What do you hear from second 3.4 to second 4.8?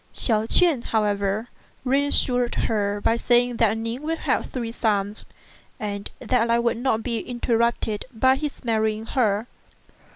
that Ning would have three